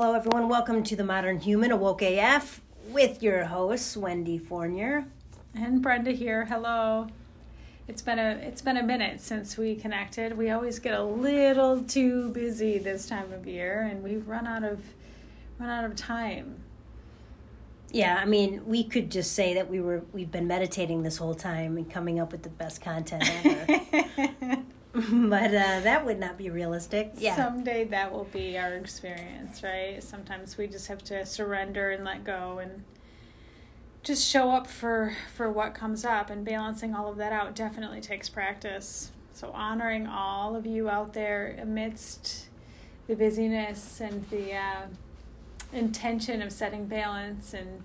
[0.00, 0.48] Hello, everyone.
[0.48, 5.06] Welcome to the Modern Human Awoke AF with your hosts Wendy Fournier
[5.56, 6.44] and Brenda here.
[6.44, 7.08] Hello.
[7.88, 10.38] It's been a it's been a minute since we connected.
[10.38, 14.62] We always get a little too busy this time of year, and we've run out
[14.62, 14.80] of
[15.58, 16.54] run out of time.
[17.90, 21.34] Yeah, I mean, we could just say that we were we've been meditating this whole
[21.34, 24.62] time and coming up with the best content ever.
[24.94, 27.12] but uh, that would not be realistic.
[27.18, 27.36] Yeah.
[27.36, 30.02] Someday that will be our experience, right?
[30.02, 32.84] Sometimes we just have to surrender and let go and
[34.02, 38.00] just show up for for what comes up and balancing all of that out definitely
[38.00, 39.12] takes practice.
[39.34, 42.46] So honoring all of you out there amidst
[43.06, 44.86] the busyness and the uh,
[45.72, 47.82] intention of setting balance and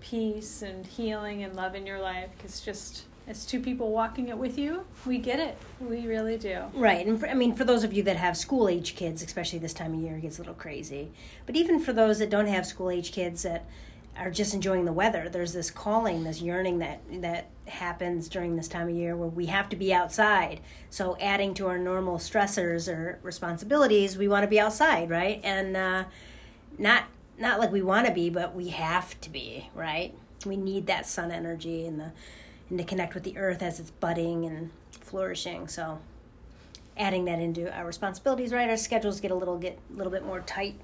[0.00, 4.36] peace and healing and love in your life because just as two people walking it
[4.36, 5.56] with you, we get it.
[5.80, 6.64] We really do.
[6.74, 7.06] Right.
[7.06, 9.72] And for, I mean, for those of you that have school age kids, especially this
[9.72, 11.12] time of year, it gets a little crazy.
[11.46, 13.64] But even for those that don't have school age kids that
[14.18, 18.66] are just enjoying the weather, there's this calling, this yearning that that happens during this
[18.66, 20.60] time of year where we have to be outside.
[20.90, 25.40] So adding to our normal stressors or responsibilities, we want to be outside, right?
[25.44, 26.04] And uh,
[26.78, 27.04] not
[27.38, 30.12] not like we want to be, but we have to be, right?
[30.44, 32.12] We need that sun energy and the
[32.70, 35.68] and to connect with the earth as it's budding and flourishing.
[35.68, 35.98] So
[36.96, 38.70] adding that into our responsibilities, right?
[38.70, 40.76] Our schedules get a little get a little bit more tight.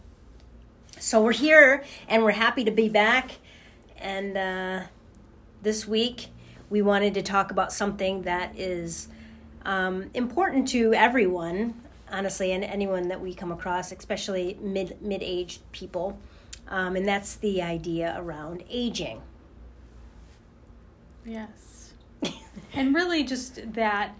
[0.99, 3.33] So we're here and we're happy to be back.
[3.99, 4.81] And uh,
[5.63, 6.29] this week
[6.69, 9.09] we wanted to talk about something that is
[9.65, 15.61] um, important to everyone, honestly, and anyone that we come across, especially mid mid aged
[15.71, 16.19] people.
[16.69, 19.23] Um, and that's the idea around aging.
[21.25, 21.76] Yes
[22.73, 24.15] and really just that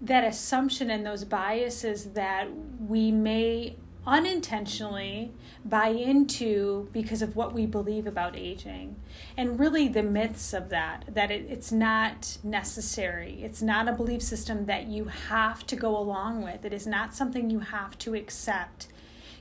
[0.00, 2.48] that assumption and those biases that
[2.80, 5.32] we may unintentionally
[5.64, 8.96] buy into because of what we believe about aging.
[9.36, 13.38] And really the myths of that that it, it's not necessary.
[13.42, 16.64] It's not a belief system that you have to go along with.
[16.64, 18.88] It is not something you have to accept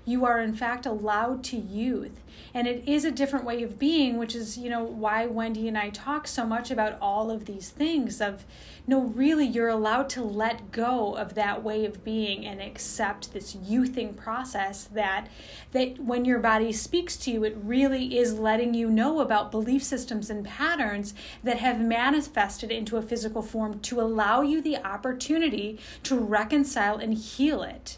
[0.06, 2.20] you are in fact allowed to youth.
[2.54, 5.78] And it is a different way of being which is you know why wendy and
[5.78, 8.46] i talk so much about all of these things of
[8.88, 13.56] no really you're allowed to let go of that way of being and accept this
[13.56, 15.28] youthing process that
[15.72, 19.84] that when your body speaks to you it really is letting you know about belief
[19.84, 25.80] systems and patterns that have manifested into a physical form to allow you the opportunity
[26.04, 27.98] to reconcile and heal it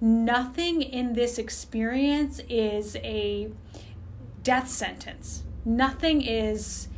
[0.00, 3.50] nothing in this experience is a
[4.42, 5.42] death sentence.
[5.64, 6.88] Nothing is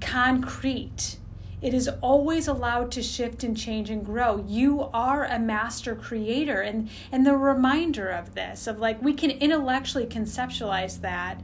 [0.00, 1.18] concrete.
[1.60, 4.44] It is always allowed to shift and change and grow.
[4.48, 6.60] You are a master creator.
[6.60, 11.40] And, and the reminder of this, of like, we can intellectually conceptualize that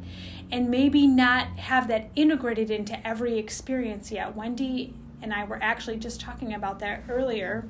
[0.50, 4.34] and maybe not have that integrated into every experience yet.
[4.34, 7.68] Wendy and I were actually just talking about that earlier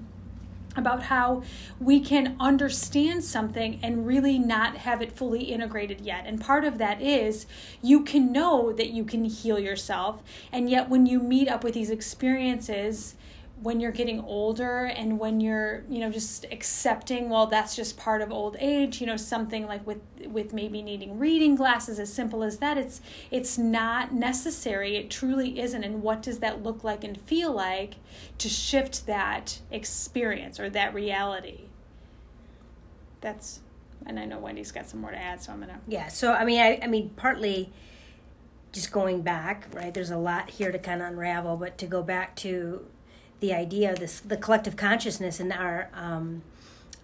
[0.76, 1.42] about how
[1.80, 6.24] we can understand something and really not have it fully integrated yet.
[6.26, 7.46] And part of that is
[7.82, 11.74] you can know that you can heal yourself, and yet when you meet up with
[11.74, 13.14] these experiences,
[13.62, 18.22] when you're getting older and when you're you know just accepting well that's just part
[18.22, 22.42] of old age you know something like with with maybe needing reading glasses as simple
[22.42, 24.97] as that it's it's not necessary.
[24.97, 25.84] It truly isn't.
[25.84, 27.94] And what does that look like and feel like
[28.38, 31.62] to shift that experience or that reality?
[33.20, 33.60] That's
[34.06, 36.44] and i know wendy's got some more to add so i'm gonna yeah so i
[36.44, 37.72] mean i, I mean partly
[38.70, 42.04] just going back right there's a lot here to kind of unravel but to go
[42.04, 42.86] back to
[43.41, 46.43] the idea of this the collective consciousness and our um,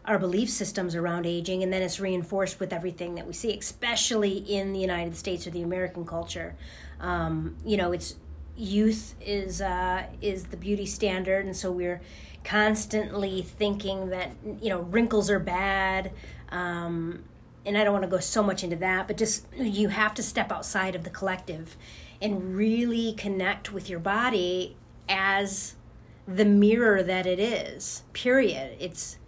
[0.04, 4.38] our belief systems around aging and then it's reinforced with everything that we see especially
[4.38, 6.54] in the united states or the american culture.
[7.00, 8.16] Um, you know it's
[8.56, 12.00] youth is uh, is the beauty standard and so we're
[12.44, 16.12] constantly thinking that you know wrinkles are bad
[16.50, 17.24] um,
[17.64, 20.22] and i don't want to go so much into that but just you have to
[20.22, 21.76] step outside of the collective
[22.20, 24.76] and really connect with your body
[25.08, 25.74] as
[26.26, 28.76] the mirror that it is period.
[28.80, 29.18] It's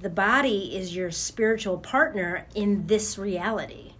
[0.00, 3.92] the body is your spiritual partner in this reality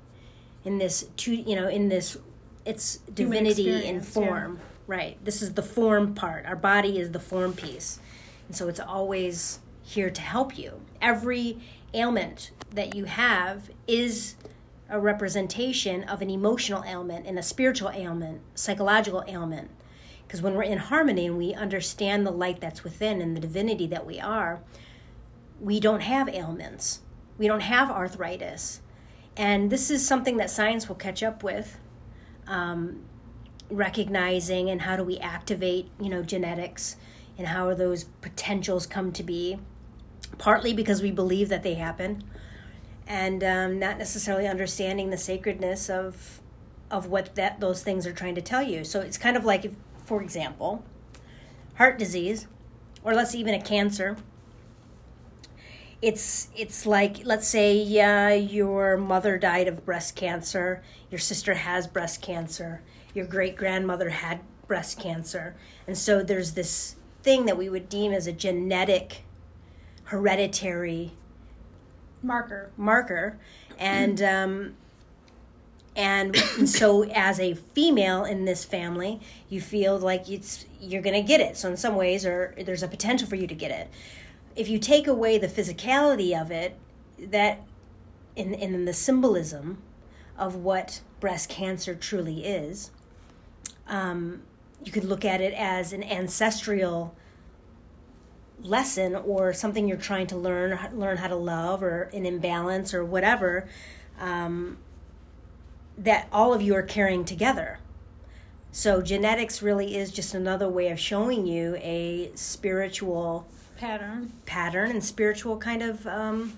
[0.65, 2.19] in this two you know in this
[2.65, 4.67] it's divinity in form yeah.
[4.87, 5.25] right?
[5.25, 6.47] This is the form part.
[6.47, 7.99] Our body is the form piece.
[8.47, 10.81] And so it's always here to help you.
[11.01, 11.59] Every
[11.93, 14.37] ailment that you have is
[14.89, 19.71] a representation of an emotional ailment and a spiritual ailment psychological ailment
[20.32, 23.87] because when we're in harmony and we understand the light that's within and the divinity
[23.88, 24.62] that we are,
[25.61, 27.00] we don't have ailments.
[27.37, 28.81] We don't have arthritis.
[29.37, 31.79] And this is something that science will catch up with.
[32.46, 33.02] Um,
[33.69, 36.96] recognizing and how do we activate you know genetics
[37.38, 39.58] and how those potentials come to be
[40.37, 42.23] partly because we believe that they happen
[43.06, 46.43] and um, not necessarily understanding the sacredness of
[46.90, 49.64] of what that those things are trying to tell you so it's kind of like
[49.64, 49.73] if,
[50.05, 50.85] for example
[51.77, 52.47] heart disease
[53.03, 54.17] or let's even a cancer.
[56.01, 61.87] It's it's like let's say uh, your mother died of breast cancer your sister has
[61.87, 62.83] breast cancer
[63.15, 65.55] your great grandmother had breast cancer.
[65.87, 69.23] And so there's this thing that we would deem as a genetic
[70.05, 71.13] hereditary
[72.23, 72.71] marker.
[72.77, 73.39] marker.
[73.79, 74.77] And um,
[75.94, 76.37] and
[76.67, 81.41] so as a female in this family you feel like it's you're going to get
[81.41, 81.56] it.
[81.56, 83.89] So in some ways or there's a potential for you to get it.
[84.56, 86.79] If you take away the physicality of it
[87.19, 87.62] that
[88.37, 89.79] in in the symbolism
[90.37, 92.91] of what breast cancer truly is
[93.87, 94.43] um,
[94.85, 97.15] you could look at it as an ancestral
[98.61, 103.05] lesson or something you're trying to learn learn how to love or an imbalance or
[103.05, 103.69] whatever
[104.19, 104.79] um,
[106.03, 107.79] that all of you are carrying together
[108.71, 113.47] so genetics really is just another way of showing you a spiritual
[113.77, 116.57] pattern pattern and spiritual kind of um,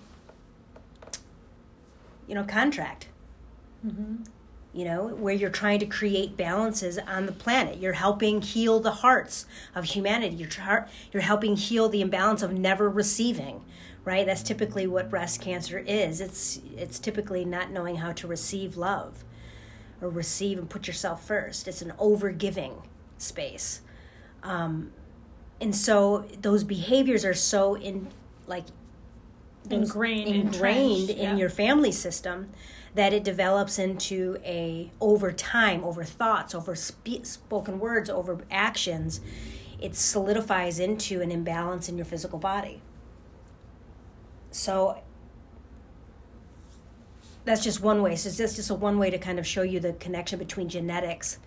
[2.26, 3.08] you know contract
[3.87, 4.23] mm-hmm
[4.75, 7.79] you know, where you're trying to create balances on the planet.
[7.79, 10.35] You're helping heal the hearts of humanity.
[10.35, 13.64] You're, tra- you're helping heal the imbalance of never receiving,
[14.05, 14.26] right?
[14.26, 16.20] That's typically what breast cancer is.
[16.20, 19.25] It's, it's typically not knowing how to receive love
[20.00, 21.69] or receive and put yourself first.
[21.69, 22.82] It's an overgiving
[23.19, 23.81] space.
[24.43, 24.93] Um,
[25.61, 28.08] and so those behaviors are so in
[28.46, 28.64] like
[29.70, 31.37] ingrained ingrained in yeah.
[31.37, 32.50] your family system
[32.94, 39.20] that it develops into a over time over thoughts over spe- spoken words over actions
[39.81, 42.82] it solidifies into an imbalance in your physical body
[44.50, 44.99] so
[47.44, 48.17] that's just one way.
[48.17, 51.38] So it's just a one way to kind of show you the connection between genetics.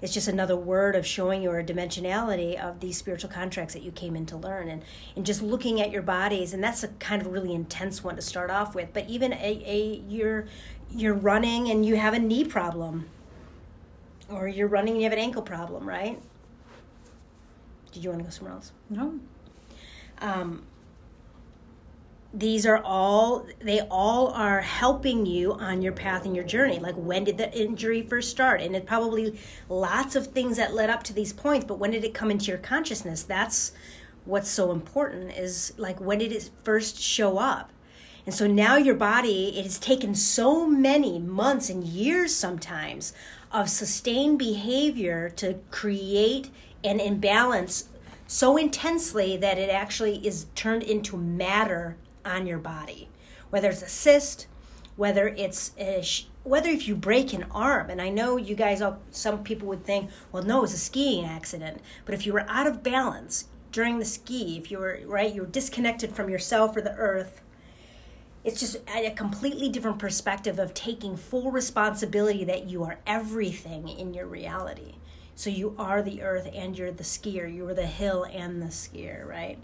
[0.00, 4.16] It's just another word of showing your dimensionality of these spiritual contracts that you came
[4.16, 4.68] in to learn.
[4.68, 4.82] And,
[5.14, 8.22] and just looking at your bodies and that's a kind of really intense one to
[8.22, 8.92] start off with.
[8.92, 10.46] But even a, a you're
[10.90, 13.08] you're running and you have a knee problem.
[14.28, 16.20] Or you're running and you have an ankle problem right?
[17.92, 18.72] Did you want to go somewhere else?
[18.90, 19.20] No.
[20.18, 20.64] Um,
[22.34, 26.78] these are all they all are helping you on your path and your journey.
[26.78, 28.62] Like when did the injury first start?
[28.62, 29.38] And it probably
[29.68, 32.46] lots of things that led up to these points but when did it come into
[32.46, 33.22] your consciousness?
[33.22, 33.72] That's
[34.24, 37.70] what's so important is like when did it first show up?
[38.24, 43.12] And so now your body it has taken so many months and years sometimes
[43.50, 46.48] of sustained behavior to create
[46.82, 47.88] an imbalance
[48.26, 53.08] so intensely that it actually is turned into matter on your body,
[53.50, 54.46] whether it's a cyst,
[54.96, 57.88] whether it's a sh- whether if you break an arm.
[57.88, 61.24] And I know you guys, all, some people would think, well, no, it's a skiing
[61.24, 61.80] accident.
[62.04, 65.42] But if you were out of balance during the ski, if you were right, you
[65.42, 67.42] were disconnected from yourself or the earth.
[68.44, 74.14] It's just a completely different perspective of taking full responsibility that you are everything in
[74.14, 74.96] your reality.
[75.36, 77.52] So you are the earth and you're the skier.
[77.52, 79.58] You are the hill and the skier, right?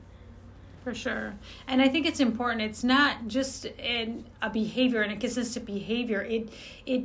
[0.89, 1.35] For sure.
[1.67, 2.63] And I think it's important.
[2.63, 6.23] It's not just in a behavior and a consistent behavior.
[6.23, 6.49] It
[6.87, 7.05] it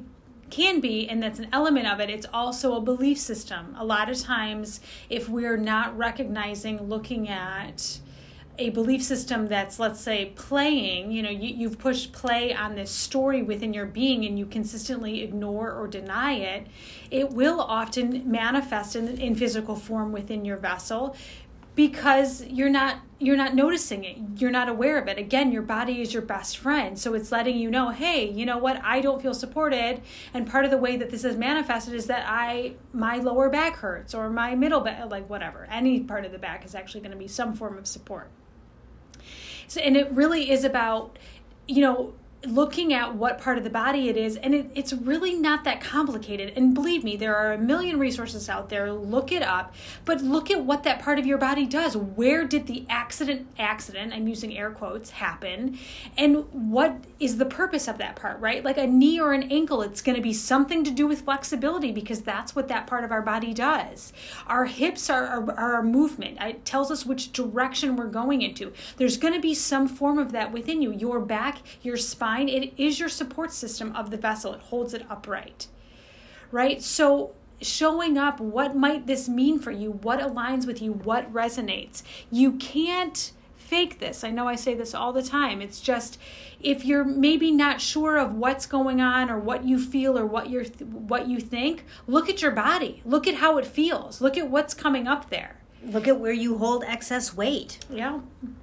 [0.49, 4.07] can be and that's an element of it it's also a belief system a lot
[4.07, 7.97] of times if we're not recognizing looking at
[8.59, 12.91] a belief system that's let's say playing you know you, you've pushed play on this
[12.91, 16.67] story within your being and you consistently ignore or deny it
[17.09, 21.15] it will often manifest in, in physical form within your vessel
[21.75, 24.17] because you're not you're not noticing it.
[24.37, 25.17] You're not aware of it.
[25.17, 26.97] Again your body is your best friend.
[26.97, 28.79] So it's letting you know hey you know what?
[28.83, 30.01] I don't feel supported.
[30.33, 33.75] And part of the way that this is manifested is that i my lower back
[33.77, 35.67] hurts or my middle back like whatever.
[35.71, 38.29] Any part of the back is actually going to be some form of support.
[39.67, 41.17] So and it really is about
[41.67, 42.13] you know
[42.45, 45.79] looking at what part of the body it is and it, it's really not that
[45.81, 46.53] complicated.
[46.55, 48.91] And believe me there are a million resources out there.
[48.91, 49.73] Look it up.
[50.05, 51.95] But look at what that part of your body does.
[51.95, 55.77] Where did the accident accident i'm using air quotes happen?
[56.17, 58.63] And what is the purpose of that part right?
[58.63, 61.91] Like a knee or an ankle it's going to be something to do with flexibility
[61.91, 64.11] because that's what that part of our body does.
[64.47, 66.37] Our hips are, are, are our movement.
[66.41, 68.73] It tells us which direction we're going into.
[68.97, 70.91] There's going to be some form of that within you.
[70.91, 72.49] Your back your spine fine.
[72.49, 75.67] It is your support system of the vessel, it holds it upright.
[76.51, 76.81] Right?
[76.81, 79.91] So, showing up, what might this mean for you?
[79.91, 80.93] What aligns with you?
[80.93, 82.03] What resonates?
[82.31, 84.23] You can't fake this.
[84.23, 85.61] I know I say this all the time.
[85.61, 86.19] It's just
[86.59, 90.49] if you're maybe not sure of what's going on or what you feel or what
[90.49, 93.01] you're what you think, look at your body.
[93.03, 94.21] Look at how it feels.
[94.21, 95.55] Look at what's coming up there.
[95.83, 97.79] Look at where you hold excess weight.
[97.89, 98.19] Yeah,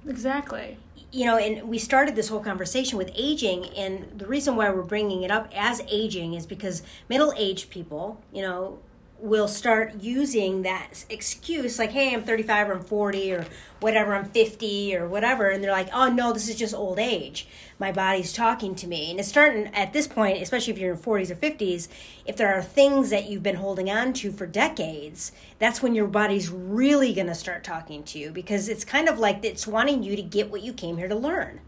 [0.07, 0.77] exactly.
[1.11, 4.81] You know, and we started this whole conversation with aging, and the reason why we're
[4.81, 8.79] bringing it up as aging is because middle aged people, you know,
[9.21, 13.45] will start using that excuse like hey i'm 35 or i'm 40 or
[13.79, 17.47] whatever i'm 50 or whatever and they're like oh no this is just old age.
[17.79, 19.09] My body's talking to me.
[19.09, 21.87] And it's starting at this point especially if you're in 40s or 50s
[22.25, 26.07] if there are things that you've been holding on to for decades that's when your
[26.07, 30.03] body's really going to start talking to you because it's kind of like it's wanting
[30.03, 31.59] you to get what you came here to learn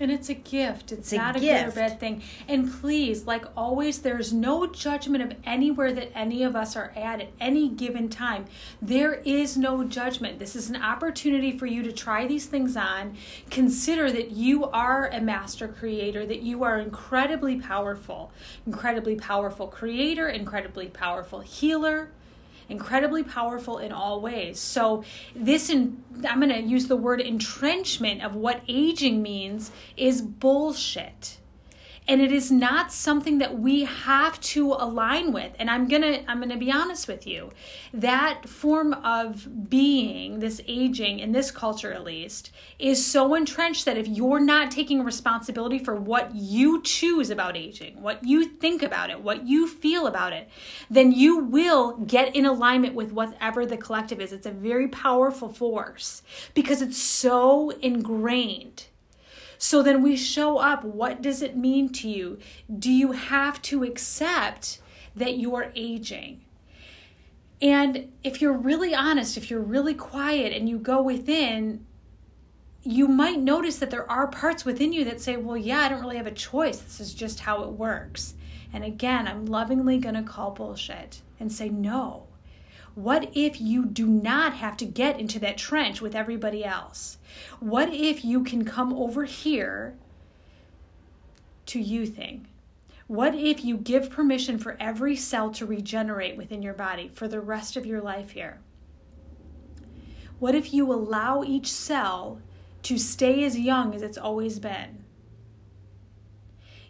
[0.00, 0.92] and it's a gift.
[0.92, 2.22] It's, it's not a, a good or bad thing.
[2.46, 7.20] And please, like always, there's no judgment of anywhere that any of us are at
[7.20, 8.46] at any given time.
[8.80, 10.38] There is no judgment.
[10.38, 13.16] This is an opportunity for you to try these things on.
[13.50, 18.32] Consider that you are a master creator, that you are incredibly powerful,
[18.66, 22.10] incredibly powerful creator, incredibly powerful healer
[22.68, 24.60] incredibly powerful in all ways.
[24.60, 30.20] So, this, in, I'm going to use the word entrenchment of what aging means, is
[30.22, 31.38] bullshit
[32.08, 35.52] and it is not something that we have to align with.
[35.58, 37.50] And i'm gonna i'm gonna be honest with you.
[37.92, 43.98] That form of being this aging in this culture at least is so entrenched that
[43.98, 49.10] if you're not taking responsibility for what you choose about aging what you think about
[49.10, 50.48] it what you feel about it
[50.88, 54.32] then you will get in alignment with whatever the collective is.
[54.32, 56.22] It's a very powerful force
[56.54, 58.86] because it's so ingrained
[59.58, 60.84] so then we show up.
[60.84, 62.38] What does it mean to you?
[62.78, 64.80] Do you have to accept
[65.16, 66.40] that you're aging?
[67.60, 71.84] And if you're really honest, if you're really quiet and you go within,
[72.84, 76.00] you might notice that there are parts within you that say, well, yeah, I don't
[76.00, 76.78] really have a choice.
[76.78, 78.34] This is just how it works.
[78.72, 82.27] And again, I'm lovingly going to call bullshit and say, no.
[82.98, 87.18] What if you do not have to get into that trench with everybody else?
[87.60, 89.94] What if you can come over here
[91.66, 92.46] to youthing?
[93.06, 97.40] What if you give permission for every cell to regenerate within your body for the
[97.40, 98.58] rest of your life here?
[100.40, 102.40] What if you allow each cell
[102.82, 105.04] to stay as young as it's always been?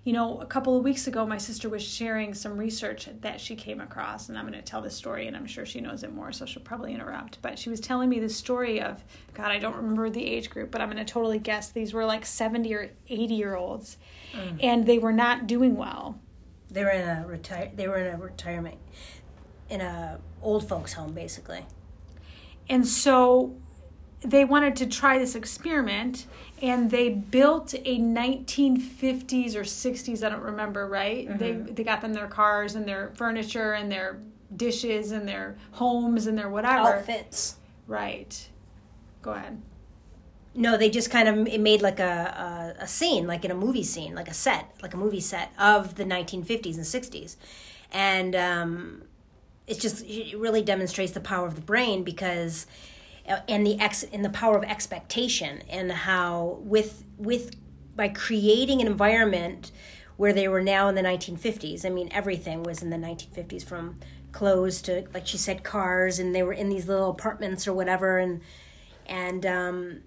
[0.09, 3.55] You know, a couple of weeks ago, my sister was sharing some research that she
[3.55, 6.15] came across, and I'm going to tell this story, and I'm sure she knows it
[6.15, 7.43] more, so she'll probably interrupt.
[7.43, 10.71] But she was telling me the story of, God, I don't remember the age group,
[10.71, 13.99] but I'm going to totally guess these were like 70 or 80 year olds,
[14.33, 14.59] mm.
[14.63, 16.19] and they were not doing well.
[16.71, 17.71] They were in a retire.
[17.77, 18.79] They were in a retirement,
[19.69, 21.67] in a old folks' home, basically.
[22.71, 23.59] And so
[24.21, 26.27] they wanted to try this experiment
[26.61, 31.29] and they built a 1950s or 60s i don't remember right?
[31.29, 31.39] Mm-hmm.
[31.39, 34.19] they they got them their cars and their furniture and their
[34.55, 36.97] dishes and their homes and their whatever.
[36.97, 37.57] Outfits.
[37.87, 38.49] Right.
[39.23, 39.61] Go ahead.
[40.55, 43.85] No they just kind of made like a, a, a scene like in a movie
[43.85, 47.37] scene like a set like a movie set of the 1950s and 60s
[47.93, 49.03] and um,
[49.67, 52.67] it just it really demonstrates the power of the brain because
[53.49, 57.57] and the ex in the power of expectation and how with with
[57.95, 59.71] by creating an environment
[60.17, 63.97] where they were now in the 1950s i mean everything was in the 1950s from
[64.33, 68.19] clothes to like she said cars and they were in these little apartments or whatever
[68.19, 68.41] and
[69.07, 70.01] and um,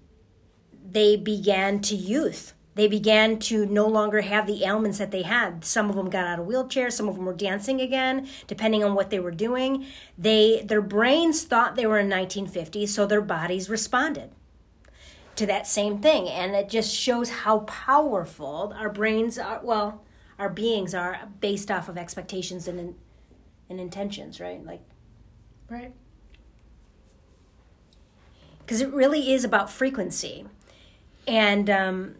[0.88, 5.64] they began to youth they began to no longer have the ailments that they had.
[5.64, 8.94] Some of them got out of wheelchairs, some of them were dancing again, depending on
[8.94, 9.86] what they were doing.
[10.16, 14.30] They their brains thought they were in 1950, so their bodies responded
[15.36, 16.28] to that same thing.
[16.28, 20.02] And it just shows how powerful our brains are, well,
[20.38, 22.94] our beings are based off of expectations and
[23.68, 24.64] and intentions, right?
[24.64, 24.82] Like
[25.68, 25.92] right.
[28.66, 30.46] Cuz it really is about frequency.
[31.26, 32.16] And um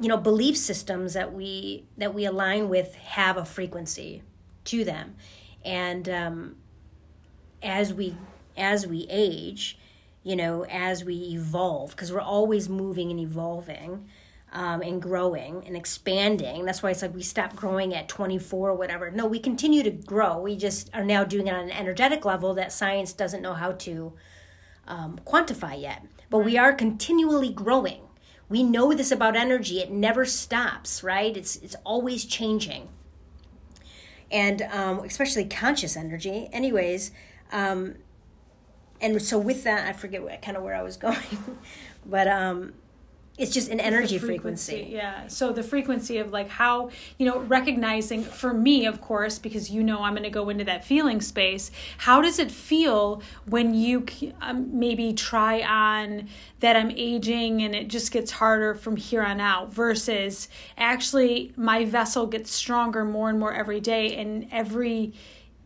[0.00, 4.22] you know belief systems that we that we align with have a frequency
[4.64, 5.16] to them.
[5.64, 6.56] And um,
[7.62, 8.16] as we
[8.56, 9.78] as we age
[10.22, 14.06] you know as we evolve because we're always moving and evolving
[14.52, 16.64] um, and growing and expanding.
[16.64, 19.10] That's why it's like we stop growing at 24 or whatever.
[19.10, 20.38] No we continue to grow.
[20.38, 23.72] We just are now doing it on an energetic level that science doesn't know how
[23.72, 24.12] to
[24.86, 26.04] um, quantify yet.
[26.28, 28.02] But we are continually growing
[28.52, 29.80] we know this about energy.
[29.80, 31.34] It never stops, right?
[31.34, 32.90] It's it's always changing.
[34.30, 36.50] And um, especially conscious energy.
[36.52, 37.12] Anyways,
[37.50, 37.96] um,
[39.00, 41.58] and so with that, I forget what, kind of where I was going,
[42.04, 42.74] but um,
[43.38, 44.72] it's just an energy frequency.
[44.72, 44.94] frequency.
[44.94, 45.26] Yeah.
[45.26, 49.82] So the frequency of like how, you know, recognizing for me, of course, because you
[49.82, 51.70] know I'm going to go into that feeling space.
[51.96, 54.04] How does it feel when you
[54.42, 56.28] um, maybe try on
[56.60, 61.86] that I'm aging and it just gets harder from here on out versus actually my
[61.86, 65.14] vessel gets stronger more and more every day and every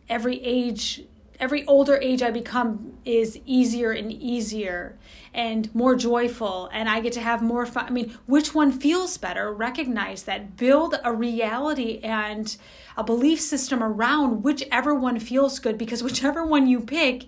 [0.09, 1.03] every age
[1.39, 4.97] every older age I become is easier and easier
[5.33, 7.85] and more joyful and I get to have more fun.
[7.85, 9.53] I mean, which one feels better?
[9.53, 10.57] Recognize that.
[10.57, 12.55] Build a reality and
[12.95, 17.25] a belief system around whichever one feels good because whichever one you pick,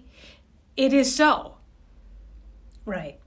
[0.76, 1.58] it is so.
[2.86, 3.19] Right.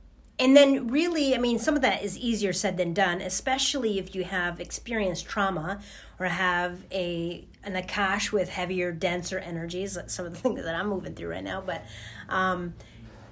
[0.43, 4.13] And then, really, I mean, some of that is easier said than done, especially if
[4.13, 5.81] you have experienced trauma
[6.19, 9.97] or have a an akash with heavier, denser energies.
[10.09, 11.85] Some of the things that I'm moving through right now, but
[12.29, 12.75] um,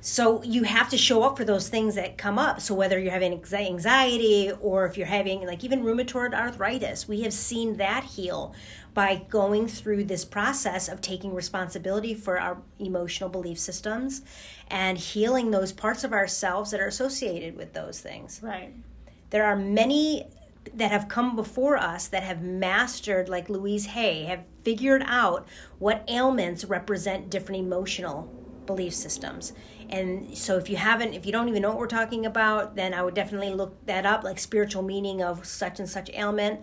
[0.01, 2.61] so you have to show up for those things that come up.
[2.61, 7.33] So whether you're having anxiety or if you're having like even rheumatoid arthritis, we have
[7.33, 8.55] seen that heal
[8.95, 14.23] by going through this process of taking responsibility for our emotional belief systems
[14.69, 18.41] and healing those parts of ourselves that are associated with those things.
[18.43, 18.73] Right.
[19.31, 20.27] There are many
[20.75, 25.47] that have come before us that have mastered, like Louise Hay, have figured out
[25.79, 28.31] what ailments represent different emotional
[28.67, 29.53] belief systems.
[29.91, 32.95] And so if you haven't, if you don't even know what we're talking about, then
[32.95, 36.61] I would definitely look that up, like spiritual meaning of such and such ailment.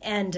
[0.00, 0.32] And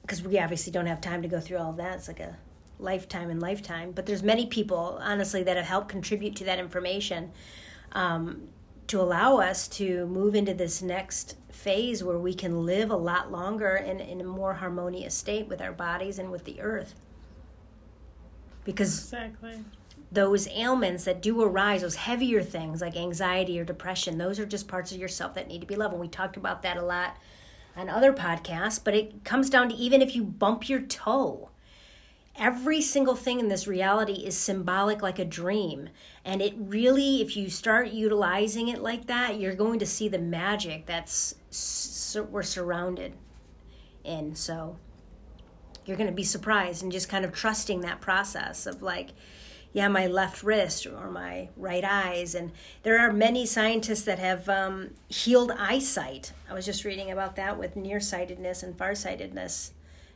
[0.00, 2.20] because um, we obviously don't have time to go through all of that, it's like
[2.20, 2.38] a
[2.78, 3.92] lifetime and lifetime.
[3.92, 7.30] But there's many people, honestly, that have helped contribute to that information
[7.92, 8.48] um,
[8.86, 13.30] to allow us to move into this next phase where we can live a lot
[13.30, 16.94] longer in, in a more harmonious state with our bodies and with the earth.
[18.64, 19.62] Because exactly
[20.10, 24.68] those ailments that do arise, those heavier things like anxiety or depression, those are just
[24.68, 25.92] parts of yourself that need to be loved.
[25.92, 27.16] And we talked about that a lot
[27.76, 31.50] on other podcasts, but it comes down to even if you bump your toe,
[32.38, 35.88] every single thing in this reality is symbolic like a dream.
[36.24, 40.18] And it really, if you start utilizing it like that, you're going to see the
[40.18, 41.34] magic that's
[42.30, 43.14] we're surrounded
[44.04, 44.34] in.
[44.34, 44.78] So
[45.84, 49.10] you're going to be surprised and just kind of trusting that process of like,
[49.76, 52.34] yeah, my left wrist or my right eyes.
[52.34, 52.50] And
[52.82, 56.32] there are many scientists that have um, healed eyesight.
[56.48, 59.72] I was just reading about that with nearsightedness and farsightedness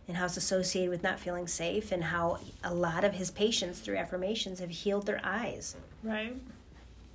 [0.08, 3.80] and how it's associated with not feeling safe and how a lot of his patients
[3.80, 5.76] through affirmations have healed their eyes.
[6.02, 6.38] Right.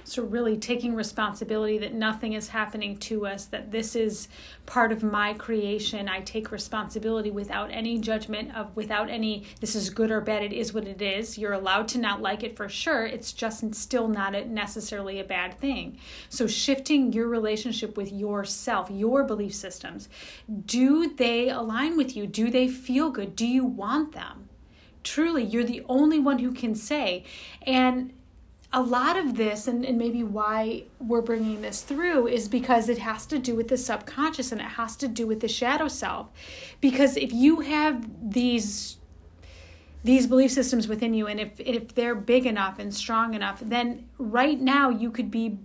[0.08, 4.28] So, really taking responsibility that nothing is happening to us, that this is
[4.68, 6.08] part of my creation.
[6.08, 10.54] I take responsibility without any judgment of, without any, this is good or bad, it
[10.54, 11.40] is what it is.
[11.40, 13.08] You're allowed to not like it for sure.
[13.08, 15.98] It's just still not a, necessarily a bad thing.
[16.30, 20.08] So, shifting your relationship with yourself, your belief systems,
[20.68, 22.28] do they align with you?
[22.28, 23.36] Do they feel good?
[23.36, 24.50] Do you want them?
[25.04, 27.24] Truly, you're the only one who can say.
[27.64, 28.14] And
[28.76, 32.98] a lot of this and, and maybe why we're bringing this through is because it
[32.98, 36.28] has to do with the subconscious and it has to do with the shadow self.
[36.82, 38.98] Because if you have these
[40.04, 44.08] these belief systems within you and if if they're big enough and strong enough then
[44.20, 45.58] right now you could be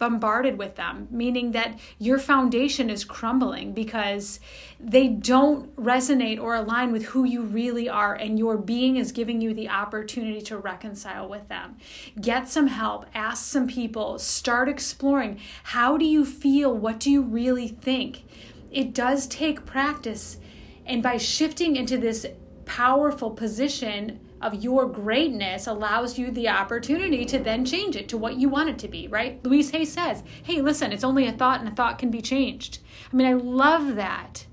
[0.00, 4.40] bombarded with them, meaning that your foundation is crumbling because
[4.80, 9.40] they don't resonate or align with who you really are, and your being is giving
[9.40, 11.76] you the opportunity to reconcile with them.
[12.20, 15.38] Get some help, ask some people, start exploring.
[15.62, 16.74] How do you feel?
[16.74, 18.24] What do you really think?
[18.72, 20.38] It does take practice,
[20.86, 22.26] and by shifting into this
[22.64, 28.36] powerful position, of your greatness allows you the opportunity to then change it to what
[28.36, 29.44] you want it to be, right?
[29.44, 32.78] Louise Hay says, hey, listen, it's only a thought and a thought can be changed.
[33.12, 34.46] I mean, I love that.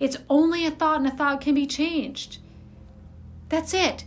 [0.00, 2.38] It's only a thought and a thought can be changed.
[3.48, 4.04] That's it.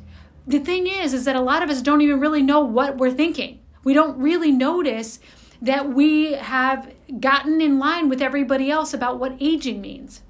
[0.47, 3.11] The thing is, is that a lot of us don't even really know what we're
[3.11, 3.59] thinking.
[3.83, 5.19] We don't really notice
[5.61, 10.21] that we have gotten in line with everybody else about what aging means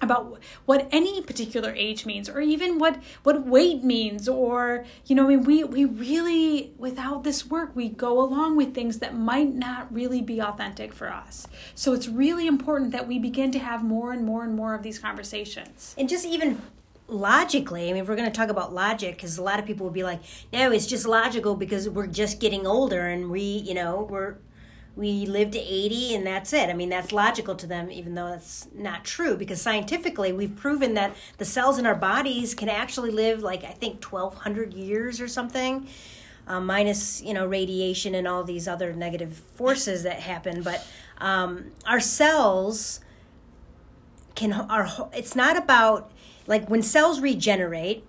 [0.00, 5.24] about what any particular age means or even what what weight means or you know
[5.24, 9.54] I mean we we really without this work we go along with things that might
[9.54, 11.46] not really be authentic for us.
[11.74, 14.82] So it's really important that we begin to have more and more and more of
[14.82, 15.94] these conversations.
[15.98, 16.60] And just even
[17.10, 19.86] logically i mean if we're going to talk about logic because a lot of people
[19.86, 20.20] will be like
[20.52, 24.36] no it's just logical because we're just getting older and we you know we're
[24.98, 26.68] we live to 80 and that's it.
[26.68, 30.94] I mean, that's logical to them, even though that's not true because scientifically we've proven
[30.94, 35.28] that the cells in our bodies can actually live like, I think, 1,200 years or
[35.28, 35.86] something.
[36.48, 40.82] Um, minus you know radiation and all these other negative forces that happen but
[41.18, 43.00] um, our cells
[44.34, 46.10] can are it's not about
[46.46, 48.02] like when cells regenerate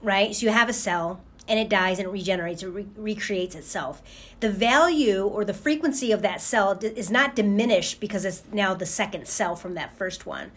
[0.00, 3.54] right so you have a cell and it dies and it regenerates, it re- recreates
[3.54, 4.02] itself.
[4.40, 8.86] The value or the frequency of that cell is not diminished because it's now the
[8.86, 10.52] second cell from that first one.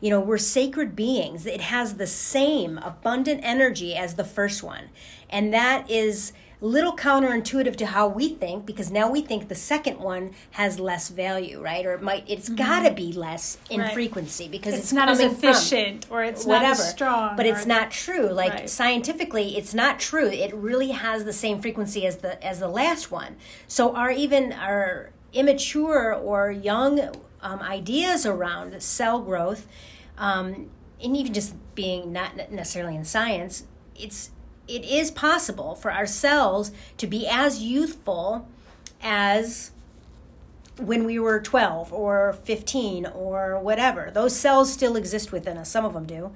[0.00, 1.46] You know, we're sacred beings.
[1.46, 4.90] It has the same abundant energy as the first one.
[5.30, 6.32] And that is
[6.64, 11.10] little counterintuitive to how we think because now we think the second one has less
[11.10, 11.84] value, right?
[11.84, 12.56] Or it might it's mm-hmm.
[12.56, 13.92] got to be less in right.
[13.92, 16.64] frequency because it's, it's not as efficient or it's whatever.
[16.64, 17.36] not as strong.
[17.36, 18.30] But it's not true.
[18.30, 18.70] Like right.
[18.70, 20.28] scientifically, it's not true.
[20.28, 23.36] It really has the same frequency as the as the last one.
[23.68, 27.00] So our even our immature or young
[27.42, 29.66] um, ideas around cell growth,
[30.16, 30.70] um,
[31.02, 34.30] and even just being not necessarily in science, it's
[34.66, 38.48] it is possible for our cells to be as youthful
[39.02, 39.70] as
[40.78, 44.10] when we were 12 or 15 or whatever.
[44.12, 46.32] Those cells still exist within us, some of them do.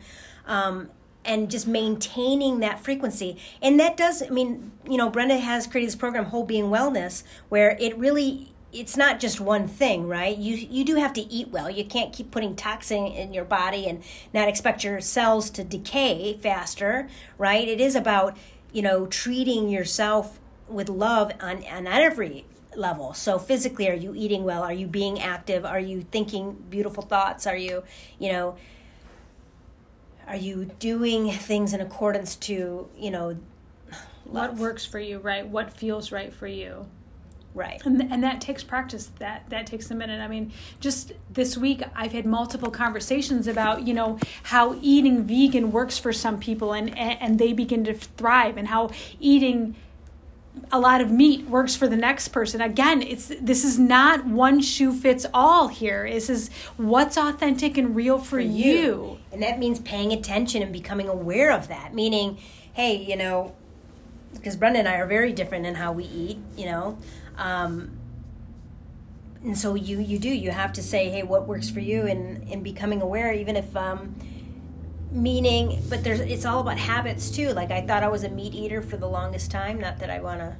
[0.46, 0.90] Um,
[1.24, 3.36] and just maintaining that frequency.
[3.60, 7.22] And that does, I mean, you know, Brenda has created this program, Whole Being Wellness,
[7.48, 10.36] where it really it's not just one thing, right?
[10.36, 11.70] You you do have to eat well.
[11.70, 14.02] You can't keep putting toxin in your body and
[14.34, 17.66] not expect your cells to decay faster, right?
[17.66, 18.36] It is about,
[18.72, 22.44] you know, treating yourself with love on on every
[22.76, 23.14] level.
[23.14, 24.62] So physically, are you eating well?
[24.62, 25.64] Are you being active?
[25.64, 27.46] Are you thinking beautiful thoughts?
[27.46, 27.82] Are you,
[28.18, 28.56] you know,
[30.26, 33.38] are you doing things in accordance to, you know,
[34.26, 34.50] love?
[34.50, 35.46] what works for you, right?
[35.46, 36.86] What feels right for you?
[37.58, 37.84] Right.
[37.84, 39.10] And, and that takes practice.
[39.18, 40.20] That that takes a minute.
[40.20, 45.72] I mean, just this week I've had multiple conversations about, you know, how eating vegan
[45.72, 49.74] works for some people and and, and they begin to thrive and how eating
[50.70, 54.60] a lot of meat works for the next person again it's this is not one
[54.60, 58.72] shoe fits all here this is what's authentic and real for, for you.
[58.72, 62.36] you and that means paying attention and becoming aware of that meaning
[62.72, 63.54] hey you know
[64.34, 66.98] because brenda and i are very different in how we eat you know
[67.38, 67.98] um,
[69.42, 72.42] and so you you do you have to say hey what works for you and
[72.48, 74.14] in becoming aware even if um,
[75.10, 77.52] meaning but there's it's all about habits too.
[77.52, 80.20] Like i thought i was a meat eater for the longest time not that i
[80.20, 80.56] want to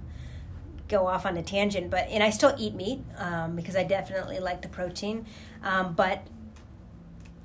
[0.87, 4.39] go off on a tangent but and i still eat meat um, because i definitely
[4.39, 5.27] like the protein.
[5.63, 6.27] Um, but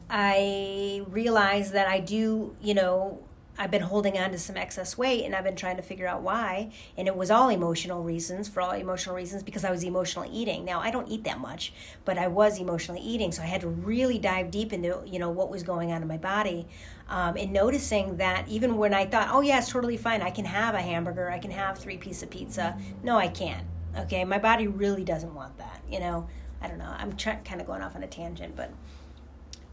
[0.10, 3.23] i realize that i do you know
[3.58, 6.22] I've been holding on to some excess weight and I've been trying to figure out
[6.22, 6.72] why.
[6.98, 10.66] And it was all emotional reasons, for all emotional reasons, because I was emotionally eating.
[10.66, 11.72] Now, I don't eat that much,
[12.04, 13.32] but I was emotionally eating.
[13.32, 16.08] So I had to really dive deep into, you know, what was going on in
[16.08, 16.68] my body.
[17.08, 20.22] Um, and noticing that even when I thought, oh, yeah, it's totally fine.
[20.22, 21.30] I can have a hamburger.
[21.30, 22.78] I can have three pieces of pizza.
[23.04, 23.68] No, I can't.
[23.98, 24.26] Okay.
[24.26, 25.82] My body really doesn't want that.
[25.92, 26.28] You know,
[26.60, 26.96] I don't know.
[26.98, 28.72] I'm try- kind of going off on a tangent, but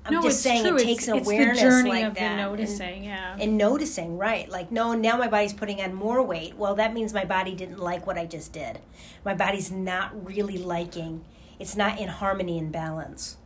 [0.05, 0.77] I'm no, just saying true.
[0.77, 2.37] it takes it's, awareness it's like that.
[2.37, 3.37] noticing, and, yeah.
[3.39, 4.49] And noticing, right.
[4.49, 6.57] Like, no, now my body's putting on more weight.
[6.57, 8.79] Well, that means my body didn't like what I just did.
[9.25, 11.25] My body's not really liking,
[11.59, 13.37] it's not in harmony and balance.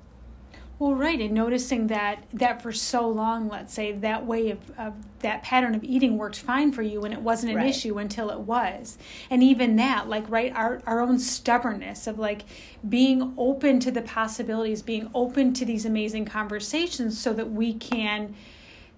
[0.85, 4.93] Well, right, and noticing that that for so long, let's say that way of, of
[5.21, 7.71] that pattern of eating worked fine for you, and it wasn't an right.
[7.71, 8.99] issue until it was,
[9.31, 12.43] and even that, like right, our our own stubbornness of like
[12.87, 18.35] being open to the possibilities, being open to these amazing conversations, so that we can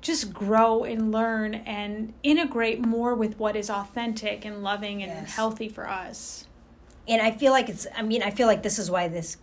[0.00, 5.36] just grow and learn and integrate more with what is authentic and loving and yes.
[5.36, 6.48] healthy for us.
[7.06, 7.86] And I feel like it's.
[7.94, 9.36] I mean, I feel like this is why this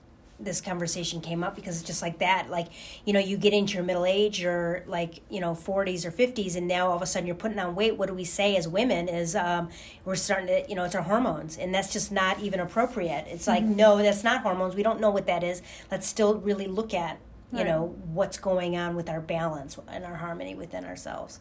[0.44, 2.68] this conversation came up because it's just like that like
[3.06, 6.56] you know you get into your middle age or like you know 40s or 50s
[6.56, 7.98] and now all of a sudden you're putting on weight.
[7.98, 9.70] What do we say as women is um,
[10.06, 13.26] we're starting to you know it's our hormones and that's just not even appropriate.
[13.28, 13.76] It's like mm-hmm.
[13.76, 14.76] no that's not hormones.
[14.76, 15.62] We don't know what that is.
[15.92, 17.20] Let's still really look at
[17.52, 17.68] you right.
[17.68, 21.40] know what's going on with our balance and our harmony within ourselves.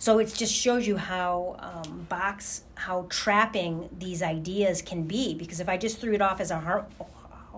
[0.00, 5.58] So it just shows you how um, box how trapping these ideas can be because
[5.58, 6.86] if i just threw it off as a har-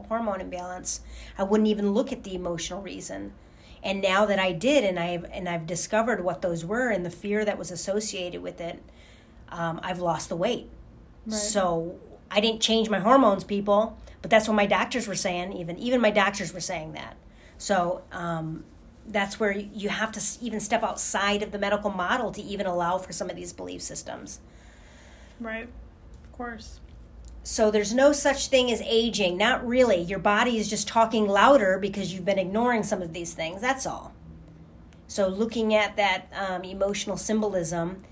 [0.08, 1.00] hormone imbalance,
[1.38, 3.32] I wouldn't even look at the emotional reason.
[3.82, 7.10] And now that I did, and I've and I've discovered what those were and the
[7.10, 8.82] fear that was associated with it,
[9.48, 10.68] um, I've lost the weight.
[11.26, 11.34] Right.
[11.34, 11.98] So
[12.30, 15.54] I didn't change my hormones, people, but that's what my doctors were saying.
[15.54, 17.16] Even even my doctors were saying that.
[17.56, 18.64] So um,
[19.06, 22.98] that's where you have to even step outside of the medical model to even allow
[22.98, 24.40] for some of these belief systems.
[25.40, 25.68] Right.
[26.24, 26.79] Of course.
[27.42, 29.37] So there's no such thing as aging.
[29.37, 30.00] Not really.
[30.00, 33.61] Your body is just talking louder because you've been ignoring some of these things.
[33.61, 34.14] That's all.
[35.09, 38.03] So looking at that um, emotional symbolism,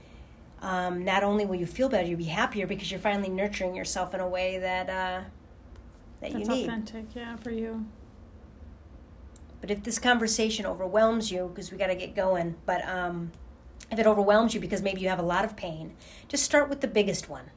[0.61, 4.15] um, not only will you feel better, you'll be happier because you're finally nurturing yourself
[4.15, 5.23] in a way that uh,
[6.21, 6.65] that That's you need.
[6.65, 7.87] authentic, yeah, for you.
[9.61, 13.33] But if this conversation overwhelms you, because we got to get going, but um,
[13.91, 15.95] if it overwhelms you because maybe you have a lot of pain,
[16.29, 17.51] just start with the biggest one,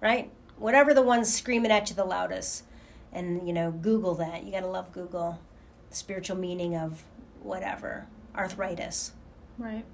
[0.00, 0.30] right?
[0.62, 2.62] Whatever the one's screaming at you the loudest,
[3.12, 4.44] and you know, Google that.
[4.44, 5.40] You got to love Google,
[5.90, 7.02] the spiritual meaning of
[7.42, 9.12] whatever arthritis,
[9.58, 9.84] Right.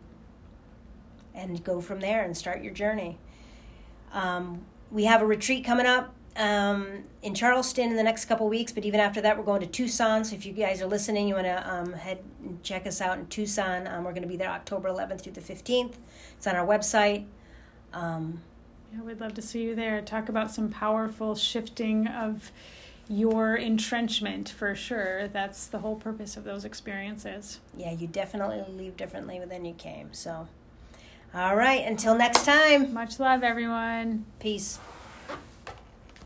[1.34, 3.18] and go from there and start your journey.
[4.12, 8.70] Um, we have a retreat coming up um, in Charleston in the next couple weeks,
[8.70, 10.22] but even after that, we're going to Tucson.
[10.22, 13.18] So if you guys are listening, you want to um, head and check us out
[13.18, 13.86] in Tucson.
[13.86, 15.94] Um, we're going to be there October 11th through the 15th.
[16.36, 17.24] It's on our website.
[18.92, 20.00] Yeah, we'd love to see you there.
[20.00, 22.50] Talk about some powerful shifting of
[23.08, 25.28] your entrenchment for sure.
[25.28, 27.60] That's the whole purpose of those experiences.
[27.76, 30.12] yeah, you definitely leave differently than you came.
[30.12, 30.48] So,
[31.34, 34.24] all right, until next time, Much love, everyone.
[34.40, 34.78] peace.